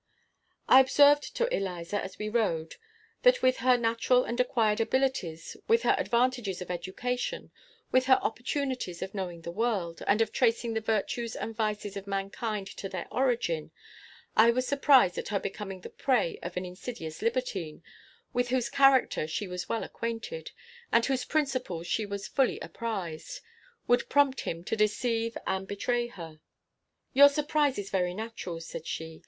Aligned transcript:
I 0.67 0.79
observed 0.79 1.35
to 1.35 1.47
Eliza, 1.55 2.03
as 2.03 2.17
we 2.17 2.27
rode, 2.27 2.77
that 3.21 3.43
with 3.43 3.57
her 3.57 3.77
natural 3.77 4.23
and 4.23 4.39
acquired 4.39 4.81
abilities, 4.81 5.55
with 5.67 5.83
her 5.83 5.95
advantages 5.99 6.59
of 6.59 6.71
education, 6.71 7.51
with 7.91 8.05
her 8.07 8.17
opportunities 8.23 9.03
of 9.03 9.13
knowing 9.13 9.41
the 9.41 9.51
world, 9.51 10.01
and 10.07 10.19
of 10.19 10.31
tracing 10.31 10.73
the 10.73 10.81
virtues 10.81 11.35
and 11.35 11.55
vices 11.55 11.95
of 11.95 12.07
mankind 12.07 12.65
to 12.77 12.89
their 12.89 13.07
origin, 13.11 13.69
I 14.35 14.49
was 14.49 14.65
surprised 14.65 15.19
at 15.19 15.27
her 15.27 15.39
becoming 15.39 15.81
the 15.81 15.91
prey 15.91 16.39
of 16.41 16.57
an 16.57 16.65
insidious 16.65 17.21
libertine, 17.21 17.83
with 18.33 18.49
whose 18.49 18.69
character 18.71 19.27
she 19.27 19.47
was 19.47 19.69
well 19.69 19.83
acquainted, 19.83 20.49
and 20.91 21.05
whose 21.05 21.25
principles, 21.25 21.85
she 21.85 22.07
was 22.07 22.27
fully 22.27 22.59
apprised, 22.61 23.39
would 23.85 24.09
prompt 24.09 24.39
him 24.41 24.63
to 24.63 24.75
deceive 24.75 25.37
and 25.45 25.67
betray 25.67 26.07
her. 26.07 26.39
"Your 27.13 27.29
surprise 27.29 27.77
is 27.77 27.91
very 27.91 28.15
natural," 28.15 28.59
said 28.59 28.87
she. 28.87 29.19